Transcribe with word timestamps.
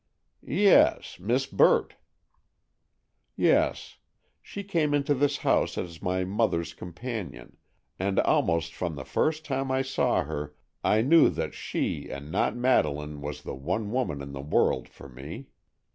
"Yes; 0.41 1.19
Miss 1.19 1.45
Burt." 1.45 1.93
"Yes. 3.35 3.99
She 4.41 4.63
came 4.63 4.95
into 4.95 5.13
this 5.13 5.37
house 5.37 5.77
as 5.77 6.01
my 6.01 6.23
mother's 6.23 6.73
companion, 6.73 7.57
and 7.99 8.19
almost 8.21 8.73
from 8.73 8.95
the 8.95 9.05
first 9.05 9.45
time 9.45 9.69
I 9.71 9.83
saw 9.83 10.23
her 10.23 10.55
I 10.83 11.03
knew 11.03 11.29
that 11.29 11.53
she 11.53 12.09
and 12.09 12.31
not 12.31 12.55
Madeleine 12.55 13.21
was 13.21 13.43
the 13.43 13.53
one 13.53 13.91
woman 13.91 14.23
in 14.23 14.31
the 14.31 14.41
world 14.41 14.89
for 14.89 15.07
me. 15.07 15.49